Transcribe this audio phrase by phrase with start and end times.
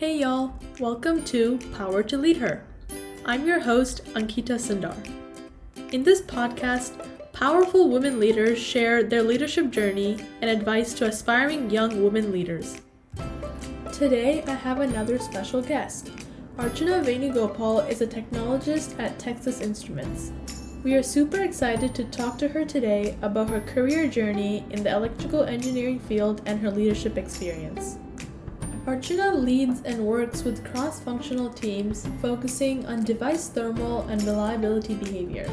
[0.00, 2.64] Hey y'all, welcome to Power to Lead Her.
[3.26, 4.96] I'm your host, Ankita Sundar.
[5.92, 12.02] In this podcast, powerful women leaders share their leadership journey and advice to aspiring young
[12.02, 12.80] women leaders.
[13.92, 16.10] Today, I have another special guest.
[16.56, 20.32] Archana Venugopal is a technologist at Texas Instruments.
[20.82, 24.92] We are super excited to talk to her today about her career journey in the
[24.96, 27.98] electrical engineering field and her leadership experience.
[28.90, 35.48] Archana leads and works with cross functional teams focusing on device thermal and reliability behavior.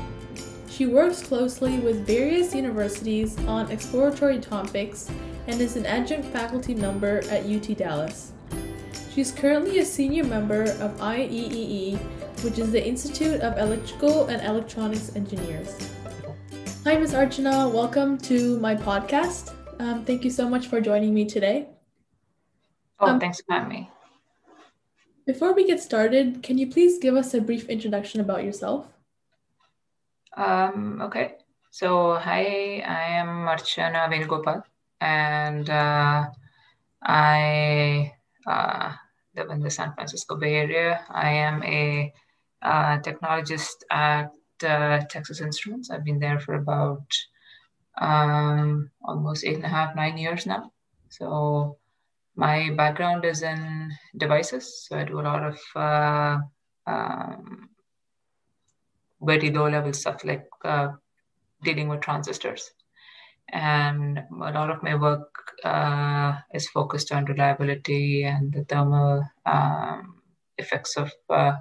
[0.67, 5.11] She works closely with various universities on exploratory topics
[5.45, 8.33] and is an adjunct faculty member at UT Dallas.
[9.13, 11.99] She's currently a senior member of IEEE,
[12.43, 15.77] which is the Institute of Electrical and Electronics Engineers.
[16.85, 17.13] Hi, Ms.
[17.13, 17.71] Archana.
[17.71, 19.53] Welcome to my podcast.
[19.77, 21.67] Um, thank you so much for joining me today.
[22.99, 23.89] Oh, um, thanks for having me.
[25.25, 28.87] Before we get started, can you please give us a brief introduction about yourself?
[30.35, 31.35] Um, okay.
[31.71, 34.63] So, hi, I am Archana Venugopal,
[35.01, 36.25] and uh,
[37.03, 38.13] I
[38.47, 38.93] uh,
[39.35, 41.05] live in the San Francisco Bay Area.
[41.09, 42.13] I am a
[42.61, 44.31] uh, technologist at
[44.63, 45.91] uh, Texas Instruments.
[45.91, 47.05] I've been there for about
[47.99, 50.71] um, almost eight and a half, nine years now.
[51.09, 51.77] So,
[52.37, 56.37] my background is in devices, so I do a lot of uh,
[56.85, 57.69] um,
[59.21, 60.89] very low level stuff like uh,
[61.63, 62.71] dealing with transistors.
[63.51, 70.21] And a lot of my work uh, is focused on reliability and the thermal um,
[70.57, 71.53] effects of uh,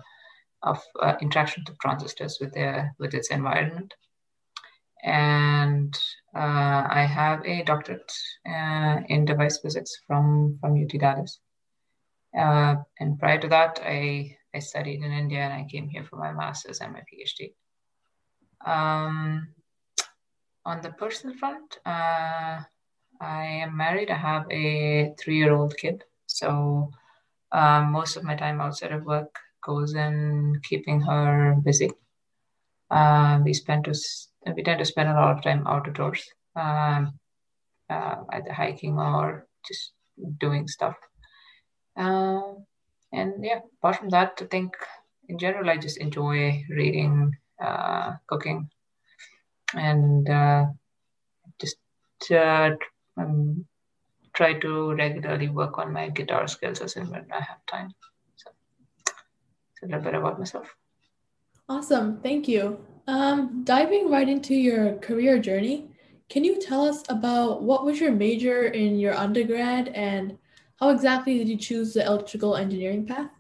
[0.63, 3.95] of uh, interaction of transistors with their with its environment.
[5.03, 5.97] And
[6.37, 8.13] uh, I have a doctorate
[8.47, 11.41] uh, in device physics from, from UT Dallas.
[12.39, 16.17] Uh, and prior to that, I, I studied in India and I came here for
[16.17, 17.55] my master's and my PhD.
[18.71, 19.49] Um,
[20.67, 22.61] on the personal front, uh,
[23.19, 24.11] I am married.
[24.11, 26.05] I have a three year old kid.
[26.27, 26.91] So
[27.53, 29.35] um, most of my time outside of work
[29.65, 31.93] goes in keeping her busy.
[32.91, 33.89] Uh, we spend
[34.55, 37.19] we tend to spend a lot of time outdoors, um,
[37.91, 39.93] uh, either hiking or just
[40.39, 40.95] doing stuff.
[41.97, 42.43] Uh,
[43.13, 44.75] and yeah, apart from that, I think
[45.29, 48.69] in general, I just enjoy reading, uh, cooking,
[49.75, 50.67] and uh,
[51.61, 51.77] just
[52.31, 52.71] uh,
[53.17, 53.67] um,
[54.35, 57.91] try to regularly work on my guitar skills as and when I have time.
[58.37, 58.51] So,
[59.07, 60.75] it's a little bit about myself.
[61.69, 62.21] Awesome.
[62.21, 62.79] Thank you.
[63.09, 65.89] Um, diving right into your career journey,
[66.29, 70.37] can you tell us about what was your major in your undergrad and
[70.81, 73.31] how exactly did you choose the electrical engineering path?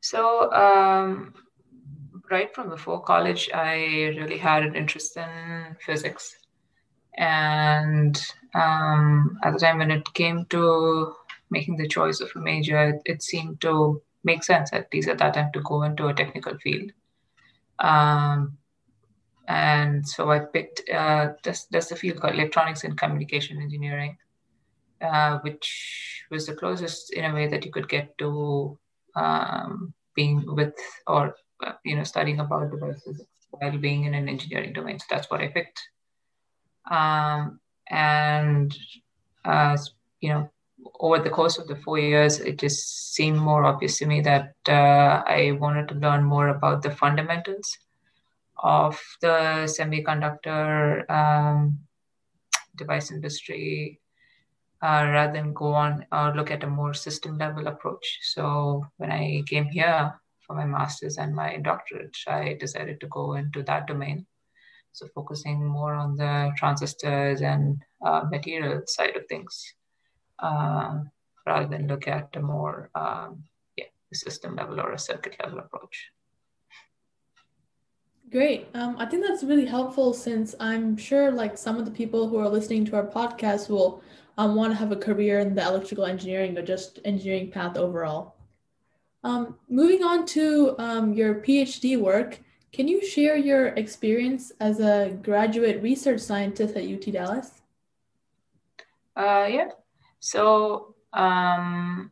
[0.00, 1.34] So, um,
[2.30, 6.34] right from before college, I really had an interest in physics.
[7.18, 8.20] And
[8.54, 11.14] um, at the time when it came to
[11.50, 15.18] making the choice of a major, it, it seemed to make sense, at least at
[15.18, 16.92] that time, to go into a technical field.
[17.80, 18.56] Um,
[19.48, 24.16] and so I picked uh, that's, that's the field called electronics and communication engineering,
[25.00, 28.78] uh, which was the closest in a way that you could get to
[29.16, 30.74] um, being with
[31.06, 31.34] or
[31.66, 34.98] uh, you know studying about devices while being in an engineering domain.
[34.98, 35.80] So that's what I picked.
[36.88, 38.76] Um, and
[39.44, 39.76] uh,
[40.20, 40.50] you know,
[41.00, 44.54] over the course of the four years, it just seemed more obvious to me that
[44.68, 47.78] uh, I wanted to learn more about the fundamentals
[48.62, 51.78] of the semiconductor um,
[52.76, 53.98] device industry
[54.82, 58.18] uh, rather than go on or look at a more system level approach.
[58.22, 60.12] So when I came here
[60.46, 64.26] for my master's and my doctorate, I decided to go into that domain.
[64.92, 69.74] So focusing more on the transistors and uh, material side of things
[70.40, 71.00] uh,
[71.46, 73.44] rather than look at a more um,
[73.76, 76.10] yeah, system level or a circuit level approach.
[78.30, 78.68] Great.
[78.74, 82.38] Um, I think that's really helpful since I'm sure like some of the people who
[82.38, 84.02] are listening to our podcast will
[84.38, 88.36] um, want to have a career in the electrical engineering or just engineering path overall.
[89.24, 92.40] Um, moving on to um, your PhD work,
[92.72, 97.62] can you share your experience as a graduate research scientist at UT Dallas?
[99.16, 99.68] Uh, yeah.
[100.20, 102.10] So um,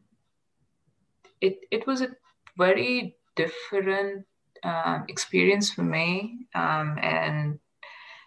[1.40, 2.08] it it was a
[2.56, 4.26] very different
[4.64, 7.58] um, experience for me, um, and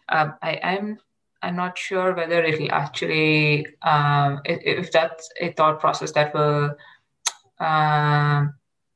[0.10, 1.00] uh, I, am I'm,
[1.42, 6.76] I'm not sure whether it'll actually um, if, if, that's a thought process that will
[7.60, 8.46] uh,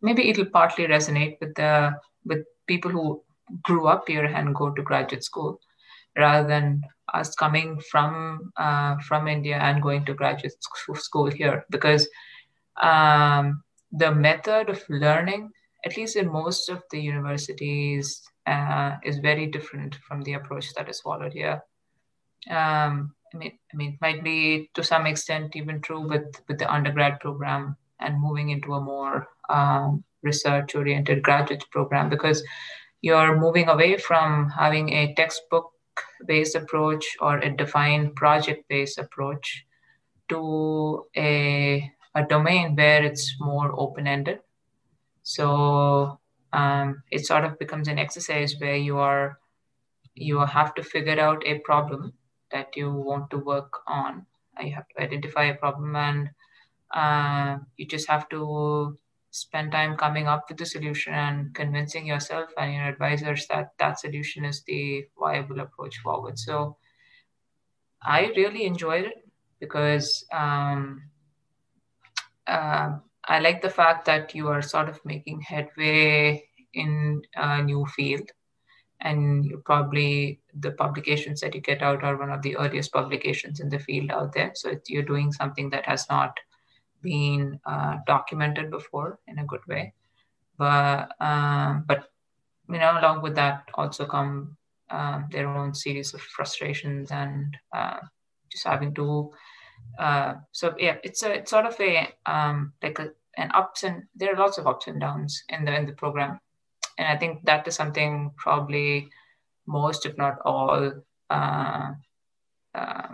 [0.02, 1.96] maybe it'll partly resonate with the
[2.26, 3.24] with people who
[3.64, 5.60] grew up here and go to graduate school
[6.18, 6.82] rather than
[7.16, 10.54] us coming from uh, from India and going to graduate
[10.96, 12.08] school here because
[12.82, 15.50] um, the method of learning,
[15.86, 20.90] at least in most of the universities, uh, is very different from the approach that
[20.90, 21.62] is followed here.
[22.50, 26.60] Um, I mean, I mean, it might be to some extent even true with with
[26.60, 32.44] the undergrad program and moving into a more um, research-oriented graduate program because
[33.02, 35.14] you're moving away from having a
[35.96, 39.66] textbook-based approach or a defined project-based approach
[40.30, 44.40] to a a domain where it's more open-ended.
[45.24, 46.18] So
[46.54, 49.40] um, it sort of becomes an exercise where you are
[50.16, 52.14] you have to figure out a problem
[52.52, 54.26] that you want to work on.
[54.62, 56.30] You have to identify a problem and
[56.92, 58.98] uh, you just have to
[59.36, 64.00] spend time coming up with the solution and convincing yourself and your advisors that that
[64.00, 66.40] solution is the viable approach forward.
[66.40, 66.78] So
[68.02, 69.28] I really enjoyed it
[69.60, 71.04] because um,
[72.48, 72.92] uh,
[73.28, 78.30] I like the fact that you are sort of making headway in a new field.
[79.02, 83.60] And you probably the publications that you get out are one of the earliest publications
[83.60, 84.52] in the field out there.
[84.56, 86.40] So you're doing something that has not
[87.06, 89.94] been uh, documented before in a good way.
[90.58, 92.10] But um, but
[92.68, 94.58] you know, along with that also come
[94.90, 98.00] um, their own series of frustrations and uh,
[98.52, 99.32] just having to
[100.00, 104.04] uh, so yeah, it's a it's sort of a um, like a, an ups and
[104.16, 106.40] there are lots of ups and downs in the in the program,
[106.98, 109.10] and I think that is something probably
[109.68, 110.92] most, if not all,
[111.30, 111.92] uh,
[112.74, 113.08] uh,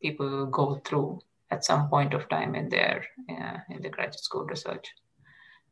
[0.00, 1.20] people go through
[1.54, 4.86] at some point of time in their uh, in the graduate school research.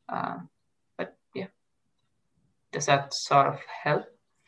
[0.09, 0.49] Um,
[0.97, 1.51] but yeah,
[2.73, 4.05] does that sort of help?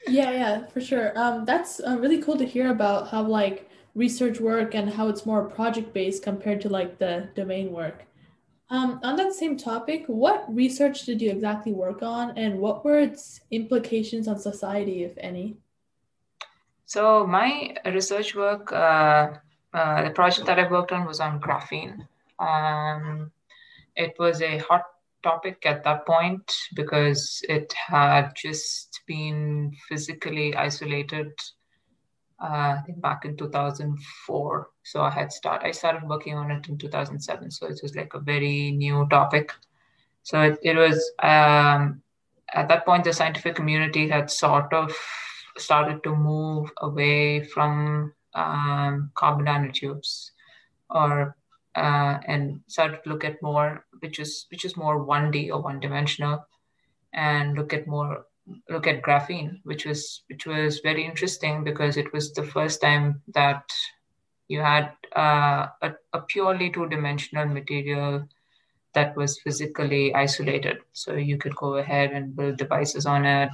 [0.06, 1.18] Yeah, yeah, for sure.
[1.18, 5.26] Um, that's uh, really cool to hear about how like research work and how it's
[5.26, 8.04] more project based compared to like the domain work.
[8.70, 12.98] Um, on that same topic, what research did you exactly work on and what were
[12.98, 15.56] its implications on society, if any?
[16.86, 19.34] So, my research work, uh,
[19.74, 22.06] uh, the project that I worked on was on graphene.
[22.38, 23.32] Um,
[23.96, 24.84] it was a hot
[25.22, 31.32] topic at that point because it had just been physically isolated
[32.38, 34.68] uh, back in 2004.
[34.84, 37.50] So I had started, I started working on it in 2007.
[37.50, 39.50] So it was like a very new topic.
[40.22, 42.02] So it, it was, um,
[42.52, 44.94] at that point, the scientific community had sort of
[45.56, 50.30] started to move away from um, carbon nanotubes
[50.90, 51.36] or
[51.76, 55.80] uh, and start to look at more, which is which is more 1D or one
[55.80, 56.46] dimensional,
[57.12, 58.26] and look at more
[58.68, 63.22] look at graphene, which was which was very interesting because it was the first time
[63.34, 63.64] that
[64.48, 68.28] you had uh, a, a purely two-dimensional material
[68.92, 70.78] that was physically isolated.
[70.92, 73.50] So you could go ahead and build devices on it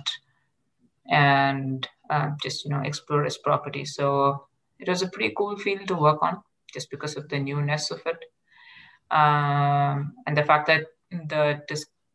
[1.08, 3.94] and um, just you know explore its properties.
[3.94, 4.46] So
[4.80, 6.42] it was a pretty cool field to work on
[6.72, 8.24] just because of the newness of it
[9.10, 11.60] um, and the fact that the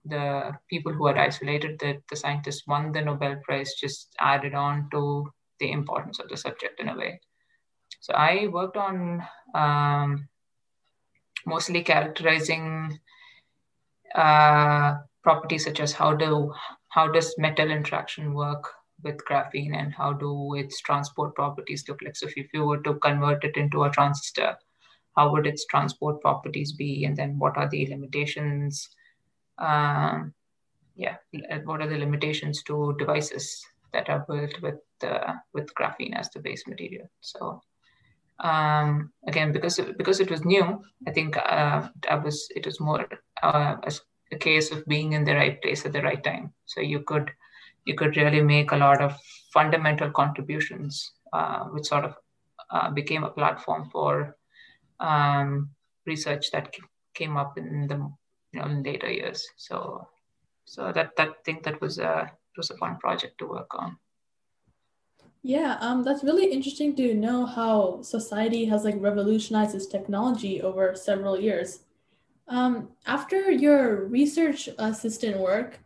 [0.06, 4.88] the people who had isolated the, the scientists won the Nobel Prize just added on
[4.92, 5.28] to
[5.60, 7.20] the importance of the subject in a way.
[8.02, 9.24] So I worked on
[9.56, 10.28] um,
[11.46, 13.00] mostly characterizing
[14.14, 16.54] uh, properties such as how do
[16.90, 18.72] how does metal interaction work
[19.04, 22.16] with graphene and how do its transport properties look like.
[22.16, 24.56] So if you were to convert it into a transistor,
[25.16, 28.90] how would its transport properties be, and then what are the limitations?
[29.58, 30.34] um,
[30.96, 31.18] yeah,
[31.66, 36.40] what are the limitations to devices that are built with uh, with graphene as the
[36.40, 37.10] base material?
[37.22, 37.62] So
[38.40, 43.08] um, again, because because it was new, I think uh, I was it was more
[43.44, 43.76] uh,
[44.32, 46.54] a case of being in the right place at the right time.
[46.66, 47.32] So you could
[47.86, 49.18] you could really make a lot of
[49.54, 52.16] fundamental contributions, uh, which sort of
[52.72, 54.36] uh, became a platform for
[55.00, 55.70] um,
[56.06, 56.74] research that
[57.14, 57.96] came up in the
[58.52, 59.48] you know later years.
[59.58, 60.08] So
[60.66, 63.98] so that that thing that was a was a fun project to work on.
[65.44, 70.96] Yeah, um, that's really interesting to know how society has like revolutionized its technology over
[70.96, 71.82] several years.
[72.48, 75.80] Um, after your research assistant work,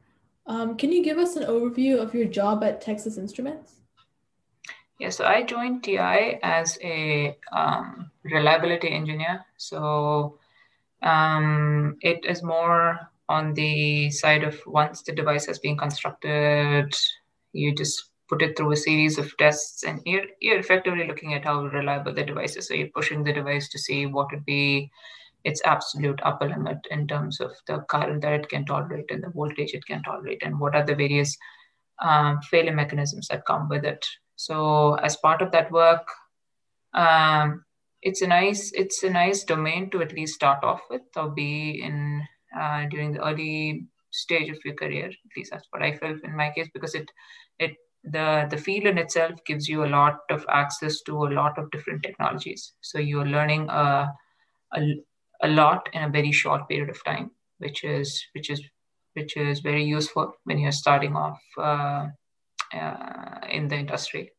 [0.50, 3.75] um, can you give us an overview of your job at Texas Instruments?
[5.00, 9.46] Yeah, so I joined TI as a um, reliability engineer.
[9.56, 10.38] So
[11.01, 16.94] Um, it is more on the side of once the device has been constructed,
[17.53, 21.46] you just put it through a series of tests and you're, you're effectively looking at
[21.46, 22.68] how reliable the device is.
[22.68, 24.91] So you're pushing the device to see what would be
[25.43, 29.29] its absolute upper limit in terms of the current that it can tolerate and the
[29.29, 31.38] voltage it can tolerate and what are the various
[32.01, 34.05] um, failure mechanisms that come with it.
[34.36, 36.08] So as part of that work,
[36.93, 37.63] um,
[38.01, 41.81] it's a nice it's a nice domain to at least start off with or be
[41.84, 42.25] in
[42.58, 45.08] uh, during the early stage of your career.
[45.08, 47.12] At least that's what I felt in my case because it
[47.60, 51.58] it the the field in itself gives you a lot of access to a lot
[51.58, 52.74] of different technologies.
[52.81, 54.08] So you're learning a,
[54.74, 54.81] a,
[55.41, 58.62] a lot in a very short period of time, which is which is
[59.13, 62.08] which is very useful when you're starting off uh,
[62.74, 64.31] uh, in the industry.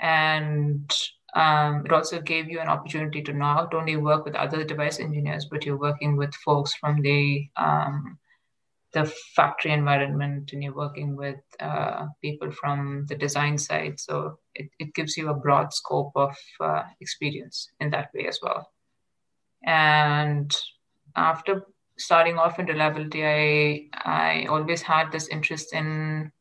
[0.00, 0.90] And
[1.34, 5.46] um, it also gave you an opportunity to not only work with other device engineers,
[5.50, 8.18] but you're working with folks from the um,
[8.92, 13.98] the factory environment, and you're working with uh, people from the design side.
[13.98, 18.40] So it, it gives you a broad scope of uh, experience in that way as
[18.42, 18.71] well.
[19.64, 20.54] And
[21.16, 21.66] after
[21.98, 26.32] starting off in reliability, I I always had this interest in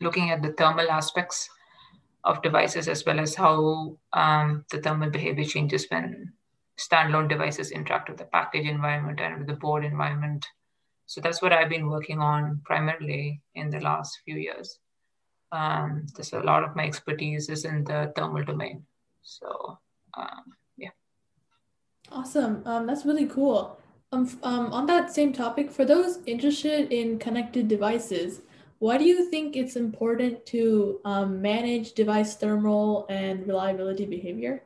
[0.00, 1.48] looking at the thermal aspects
[2.24, 6.32] of devices as well as how um, the thermal behavior changes when
[6.78, 10.46] standalone devices interact with the package environment and with the board environment.
[11.06, 14.78] So that's what I've been working on primarily in the last few years.
[15.50, 18.86] Um, there's a lot of my expertise is in the thermal domain.
[19.22, 19.78] So
[20.16, 20.61] um.
[22.14, 22.62] Awesome.
[22.66, 23.78] Um, that's really cool.
[24.12, 28.42] Um, um, on that same topic, for those interested in connected devices,
[28.80, 34.62] why do you think it's important to um, manage device thermal and reliability behavior?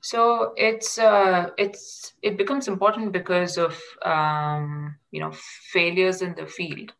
[0.00, 5.30] So it's uh, it's it becomes important because of um, you know
[5.72, 6.92] failures in the field.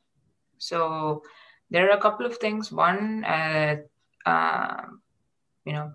[0.58, 1.22] So
[1.70, 2.70] there are a couple of things.
[2.70, 3.76] One, uh,
[4.24, 4.82] uh,
[5.64, 5.92] you know,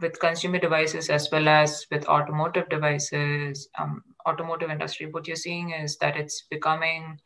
[0.00, 5.70] with consumer devices as well as with automotive devices, um, automotive industry, what you're seeing
[5.70, 7.18] is that it's becoming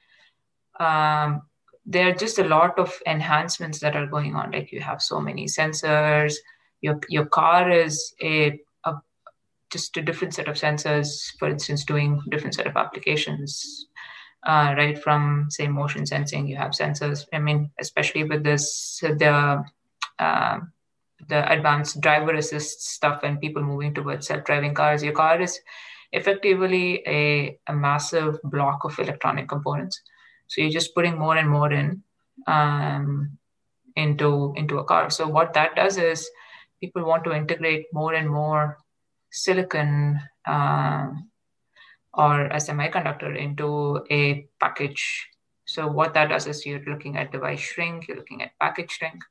[0.79, 1.43] um,
[1.87, 4.51] there are just a lot of enhancements that are going on.
[4.53, 6.35] Like you have so many sensors.
[6.83, 8.95] Your your car is a, a
[9.71, 11.37] just a different set of sensors.
[11.39, 13.87] For instance, doing different set of applications.
[14.47, 17.27] Uh, right from say motion sensing, you have sensors.
[17.33, 19.65] I mean, especially with this the
[20.19, 20.61] uh,
[21.29, 25.03] the advanced driver assist stuff and people moving towards self-driving cars.
[25.03, 25.59] Your car is
[26.13, 30.01] effectively a, a massive block of electronic components
[30.51, 32.03] so you're just putting more and more in
[32.49, 33.39] um,
[33.95, 35.09] into into a car.
[35.09, 36.29] So what that does is
[36.81, 38.79] people want to integrate more and more
[39.31, 41.07] silicon uh,
[42.13, 45.29] or a semiconductor into a package.
[45.67, 49.23] So what that does is you're looking at device shrink, you're looking at package shrink,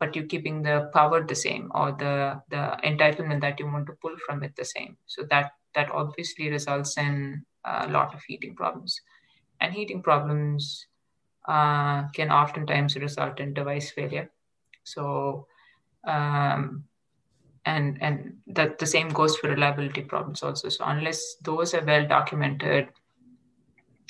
[0.00, 3.92] but you're keeping the power the same or the the entitlement that you want to
[4.02, 4.96] pull from it the same.
[5.06, 9.00] So that that obviously results in a lot of heating problems
[9.60, 10.86] and heating problems
[11.46, 14.30] uh, can oftentimes result in device failure.
[14.84, 15.46] So,
[16.04, 16.84] um,
[17.66, 20.68] and and that the same goes for reliability problems also.
[20.70, 22.88] So unless those are well documented,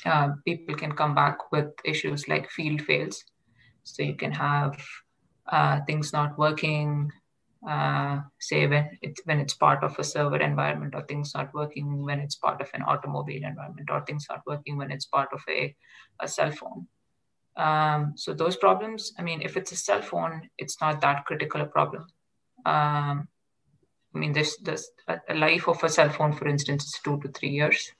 [0.05, 3.23] uh, people can come back with issues like field fails.
[3.83, 4.81] So you can have
[5.47, 7.11] uh, things not working,
[7.67, 12.03] uh, say when it's when it's part of a server environment or things not working
[12.03, 15.41] when it's part of an automobile environment or things not working when it's part of
[15.47, 15.75] a,
[16.19, 16.87] a cell phone.
[17.57, 21.61] Um, so those problems i mean if it's a cell phone it's not that critical
[21.61, 22.07] a problem.
[22.65, 23.27] Um,
[24.15, 27.27] i mean there's, there's a life of a cell phone for instance is two to
[27.29, 27.91] three years.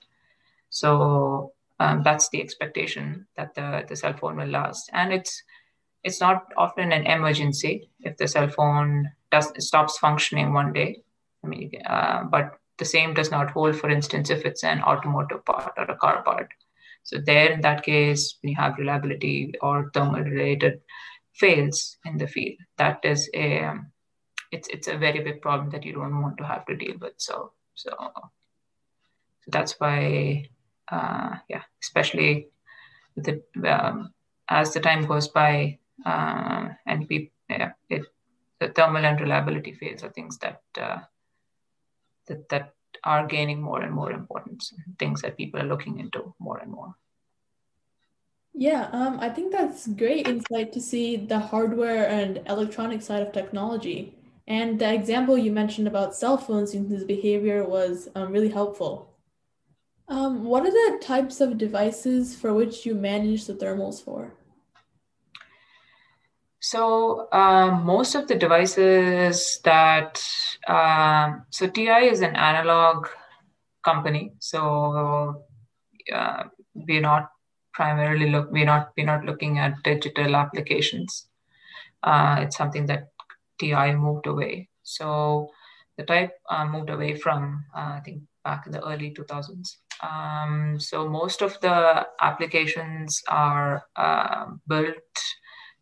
[0.70, 4.88] So um, that's the expectation that the, the cell phone will last.
[4.92, 5.42] And it's
[6.04, 11.02] it's not often an emergency if the cell phone does stops functioning one day.
[11.44, 15.44] I mean, uh, but the same does not hold, for instance, if it's an automotive
[15.44, 16.48] part or a car part.
[17.04, 20.80] So there, in that case, you have reliability or thermal related
[21.34, 23.72] fails in the field, that is a
[24.50, 27.14] it's it's a very big problem that you don't want to have to deal with.
[27.16, 27.90] So so
[29.40, 30.48] so that's why
[30.90, 32.48] uh, yeah, especially
[33.16, 34.12] the um,
[34.48, 38.04] as the time goes by uh, and we yeah, it
[38.60, 40.98] the thermal and reliability fails are things that uh,
[42.26, 44.72] that that are gaining more and more importance.
[44.98, 46.94] Things that people are looking into more and more.
[48.54, 53.32] Yeah, um, I think that's great insight to see the hardware and electronic side of
[53.32, 54.14] technology.
[54.46, 59.08] And the example you mentioned about cell phones using this behavior was um, really helpful.
[60.08, 64.34] Um, what are the types of devices for which you manage the thermals for?
[66.62, 70.22] So uh, most of the devices that
[70.68, 73.08] uh, so TI is an analog
[73.84, 75.42] company, so
[76.14, 77.30] uh, we're not
[77.74, 81.26] primarily look we're not we're not looking at digital applications.
[82.04, 83.08] Uh, it's something that
[83.58, 84.68] TI moved away.
[84.84, 85.48] So
[85.96, 86.30] the type
[86.70, 89.78] moved away from I think back in the early 2000s.
[90.00, 93.84] Um, so most of the applications are
[94.68, 95.02] built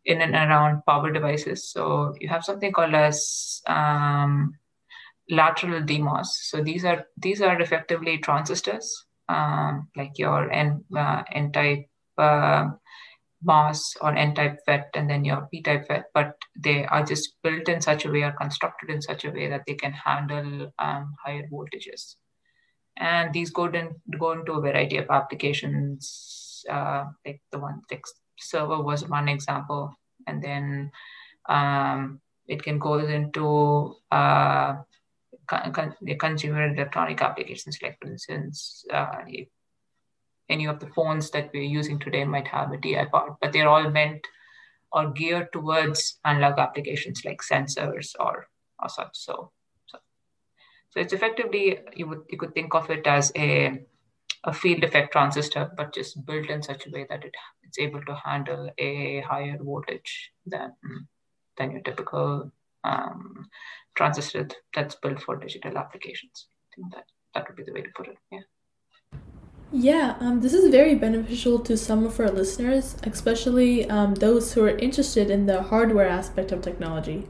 [0.05, 1.71] in and around power devices.
[1.71, 4.55] So you have something called as um,
[5.29, 6.27] lateral DMOS.
[6.27, 11.87] So these are these are effectively transistors, um, like your N uh, N type
[12.19, 12.69] uh,
[13.43, 16.05] MOS or N type FET, and then your P type FET.
[16.15, 19.49] But they are just built in such a way, or constructed in such a way
[19.49, 22.17] that they can handle um, higher voltages.
[22.97, 28.05] And these go, in, go into a variety of applications, uh, like the one like
[28.41, 29.95] server was one example,
[30.27, 30.91] and then
[31.49, 34.77] um, it can go into uh,
[36.19, 39.23] consumer electronic applications, like for instance, uh,
[40.49, 43.69] any of the phones that we're using today might have a TI part, but they're
[43.69, 44.27] all meant
[44.93, 48.49] or geared towards analog applications like sensors or
[48.83, 49.11] or such.
[49.13, 49.53] So,
[49.87, 49.99] so,
[50.91, 53.85] so it's effectively you would you could think of it as a
[54.45, 58.03] a field effect transistor, but just built in such a way that it it's able
[58.03, 60.73] to handle a higher voltage than
[61.57, 62.51] than your typical
[62.85, 63.49] um,
[63.95, 66.49] transistor that's built for digital applications.
[66.49, 67.05] I think that
[67.35, 68.17] that would be the way to put it.
[68.33, 68.41] Yeah.
[69.73, 74.65] Yeah, um, this is very beneficial to some of our listeners, especially um, those who
[74.65, 77.29] are interested in the hardware aspect of technology.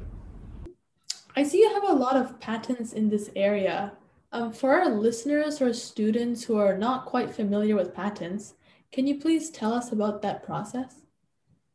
[1.36, 3.92] I see you have a lot of patents in this area.
[4.32, 8.54] Um, for our listeners or students who are not quite familiar with patents,
[8.92, 11.02] can you please tell us about that process?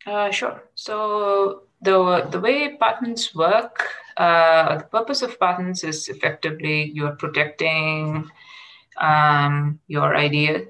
[0.06, 0.70] Uh, sure.
[0.76, 3.84] So the the way patents work,
[4.16, 8.30] uh, the purpose of patents is effectively you're protecting
[9.02, 10.68] um, your idea,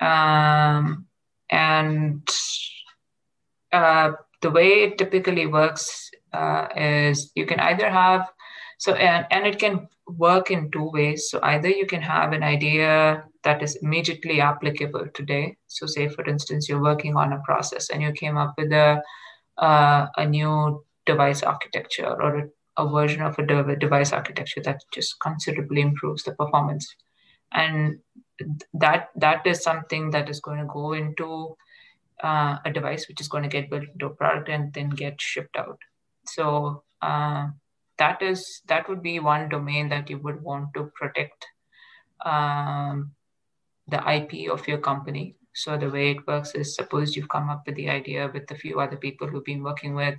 [0.00, 1.06] um,
[1.50, 2.28] and
[3.72, 8.30] uh, the way it typically works uh, is you can either have
[8.78, 11.30] so and, and it can work in two ways.
[11.30, 15.56] So either you can have an idea that is immediately applicable today.
[15.66, 19.02] So say for instance you're working on a process and you came up with a
[19.58, 24.80] uh, a new device architecture or a, a version of a de- device architecture that
[24.92, 26.94] just considerably improves the performance
[27.52, 27.98] and
[28.74, 31.56] that that is something that is going to go into
[32.22, 35.20] uh, a device which is going to get built into a product and then get
[35.20, 35.78] shipped out
[36.26, 37.48] so uh,
[37.98, 41.46] that is that would be one domain that you would want to protect
[42.24, 43.12] um,
[43.86, 45.36] the ip of your company.
[45.54, 48.54] So the way it works is suppose you've come up with the idea with a
[48.54, 50.18] few other people who've been working with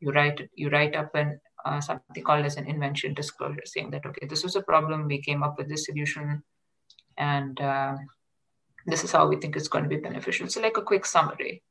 [0.00, 4.06] you write you write up an uh, something called as an invention disclosure saying that
[4.06, 6.42] okay this was a problem we came up with this solution
[7.16, 7.96] and uh,
[8.86, 10.48] this is how we think it's going to be beneficial.
[10.48, 11.62] So like a quick summary.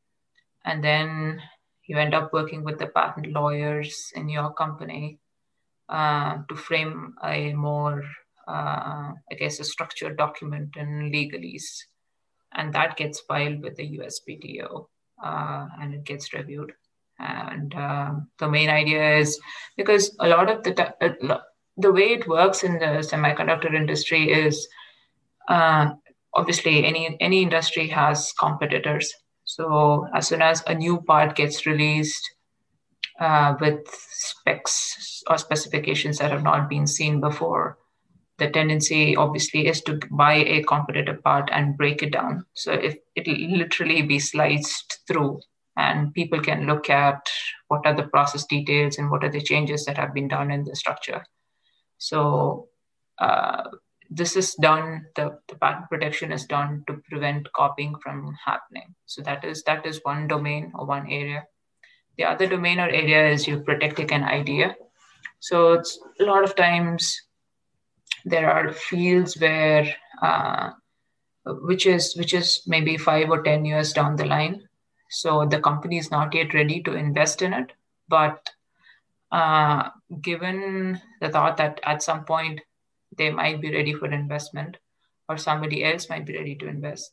[0.65, 1.41] And then
[1.85, 5.19] you end up working with the patent lawyers in your company
[5.89, 8.03] uh, to frame a more
[8.47, 11.83] uh, i guess a structured document in legalese.
[12.53, 14.87] And that gets filed with the uspto
[15.23, 16.71] uh, and it gets reviewed.
[17.19, 19.39] And um, the main idea is
[19.75, 21.35] because a lot of the t-
[21.77, 24.67] the way it works in the semiconductor industry is
[25.49, 25.91] uh,
[26.33, 29.13] obviously any any industry has competitors.
[29.43, 32.23] So as soon as a new part gets released
[33.19, 37.77] uh, with specs or specifications that have not been seen before.
[38.37, 42.45] The tendency obviously is to buy a competitive part and break it down.
[42.53, 45.39] So if it literally be sliced through
[45.75, 47.27] and people can look at
[47.67, 50.63] what are the process details and what are the changes that have been done in
[50.65, 51.25] the structure.
[51.97, 52.67] So
[53.17, 53.63] uh,
[54.09, 58.93] this is done the, the patent protection is done to prevent copying from happening.
[59.07, 61.43] So that is that is one domain or one area
[62.17, 64.75] the other domain or area is you're protecting an idea
[65.39, 67.21] so it's a lot of times
[68.25, 69.87] there are fields where
[70.21, 70.71] uh,
[71.45, 74.67] which is which is maybe five or ten years down the line.
[75.09, 77.71] So the company is not yet ready to invest in it.
[78.09, 78.49] But
[79.31, 79.89] uh,
[80.21, 82.61] given the thought that at some point
[83.17, 84.77] they might be ready for investment
[85.29, 87.11] or somebody else might be ready to invest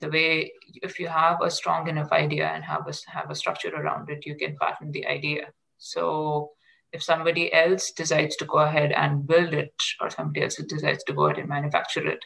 [0.00, 3.74] the way if you have a strong enough idea and have a have a structure
[3.74, 5.46] around it you can patent the idea
[5.78, 6.50] so
[6.92, 11.12] if somebody else decides to go ahead and build it, or somebody else decides to
[11.12, 12.24] go ahead and manufacture it,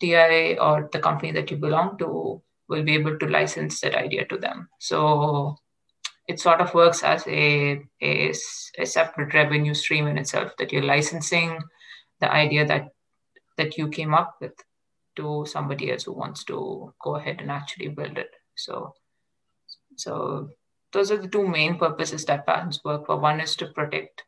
[0.00, 4.26] TI or the company that you belong to will be able to license that idea
[4.26, 4.68] to them.
[4.80, 5.56] So
[6.26, 8.32] it sort of works as a, a,
[8.78, 11.58] a separate revenue stream in itself that you're licensing
[12.20, 12.88] the idea that
[13.56, 14.52] that you came up with
[15.16, 18.30] to somebody else who wants to go ahead and actually build it.
[18.54, 18.94] So
[19.96, 20.50] so
[20.92, 23.18] those are the two main purposes that patents work for.
[23.18, 24.22] One is to protect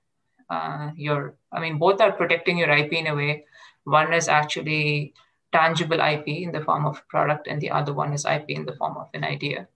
[0.50, 3.44] uh, your, I mean, both are protecting your IP in a way.
[3.84, 5.14] One is actually
[5.52, 8.66] tangible IP in the form of a product, and the other one is IP in
[8.66, 9.68] the form of an idea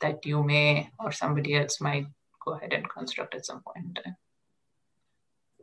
[0.00, 2.06] that you may or somebody else might
[2.44, 4.16] go ahead and construct at some point in time.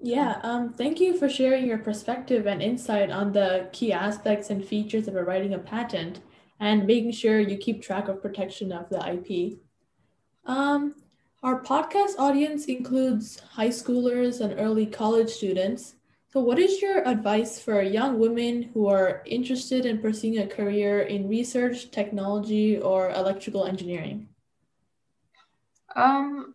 [0.07, 4.63] Yeah, um, thank you for sharing your perspective and insight on the key aspects and
[4.63, 6.21] features of writing a patent
[6.61, 9.59] and making sure you keep track of protection of the IP.
[10.45, 10.95] Um,
[11.43, 15.95] our podcast audience includes high schoolers and early college students.
[16.29, 21.01] So, what is your advice for young women who are interested in pursuing a career
[21.01, 24.29] in research, technology, or electrical engineering?
[25.97, 26.53] Um,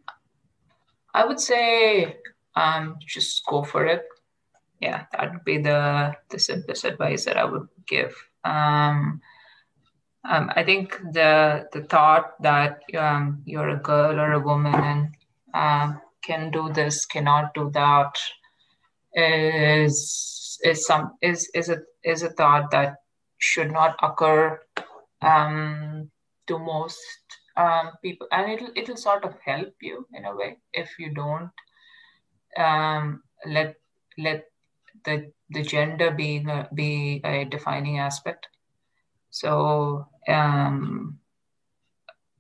[1.13, 2.17] I would say
[2.55, 4.05] um, just go for it.
[4.81, 8.15] Yeah, that would be the the simplest advice that I would give.
[8.45, 9.21] Um,
[10.25, 15.09] um, I think the the thought that um, you're a girl or a woman and
[15.55, 18.19] uh, can do this, cannot do that,
[19.15, 22.97] is is some is is a is a thought that
[23.39, 24.61] should not occur
[25.21, 26.11] um,
[26.47, 26.99] to most
[27.57, 31.51] um, people, and it'll it'll sort of help you in a way if you don't
[32.57, 33.77] um, let
[34.19, 34.45] let
[35.05, 38.49] the the gender be be a defining aspect.
[39.31, 41.19] So um,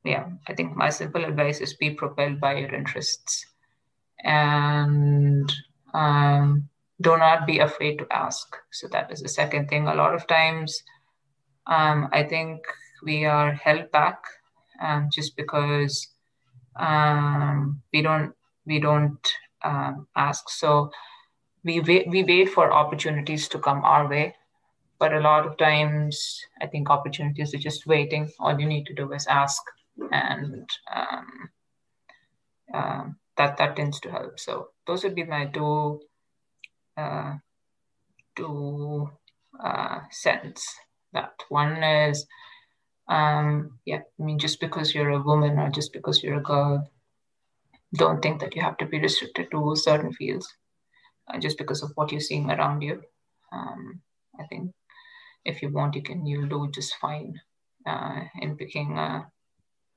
[0.05, 3.47] yeah, I think my simple advice is be propelled by your interests
[4.25, 5.53] and
[5.95, 6.69] um,
[7.01, 8.57] do not be afraid to ask.
[8.71, 9.87] So that is the second thing.
[9.87, 10.83] A lot of times,
[11.67, 12.63] um, I think
[13.05, 14.23] we are held back
[14.81, 16.09] um, just because
[16.77, 18.33] um, we don't
[18.67, 19.19] we don't
[19.65, 20.49] um, ask.
[20.51, 20.91] So
[21.65, 24.35] we wait, we wait for opportunities to come our way.
[24.99, 28.31] But a lot of times i think opportunities are just waiting.
[28.41, 29.63] All you need to do is ask.
[30.11, 31.51] And um,
[32.73, 33.05] uh,
[33.37, 34.39] that that tends to help.
[34.39, 36.01] So those would be my two
[36.97, 37.35] uh,
[38.37, 39.11] two
[39.63, 40.67] uh, sense
[41.13, 42.27] that one is
[43.09, 46.89] um, yeah i mean just because you're a woman or just because you're a girl
[47.97, 50.47] don't think that you have to be restricted to certain fields
[51.29, 53.03] uh, just because of what you're seeing around you
[53.53, 54.01] um,
[54.41, 54.73] i think
[55.45, 57.41] if you want, you can you'll do just fine
[57.87, 59.27] uh, in picking a,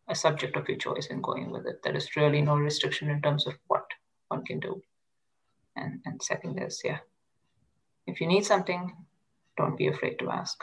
[0.08, 1.82] a subject of your choice and going with it.
[1.84, 3.86] There is really no restriction in terms of what
[4.30, 4.82] one can do.
[5.76, 7.00] And and second is yeah,
[8.08, 8.96] if you need something,
[9.58, 10.58] don't be afraid to ask.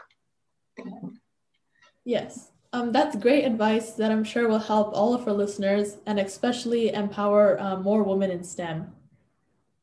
[2.05, 2.51] Yes.
[2.75, 6.93] Um, that's great advice that I'm sure will help all of our listeners and especially
[6.93, 8.91] empower uh, more women in STEM.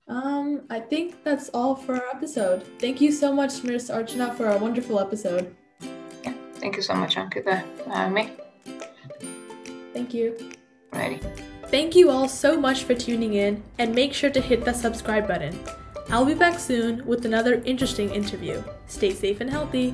[0.08, 2.64] Um, I think that's all for our episode.
[2.80, 3.92] Thank you so much, Ms.
[3.92, 5.56] Archana, for a wonderful episode.
[6.24, 7.64] Yeah, thank you so much, Ankita.
[7.88, 8.32] Uh, me.
[9.94, 10.36] Thank you.
[10.92, 11.20] Ready.
[11.68, 15.28] Thank you all so much for tuning in, and make sure to hit that subscribe
[15.28, 15.58] button.
[16.10, 18.64] I'll be back soon with another interesting interview.
[18.88, 19.94] Stay safe and healthy.